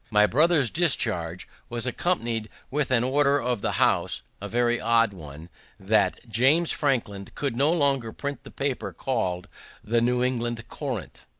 [0.09, 5.47] My brother's discharge was accompany'd with an order of the House (a very odd one),
[5.79, 9.47] that "James Franklin should no longer print the paper called
[9.83, 11.25] the New England Courant."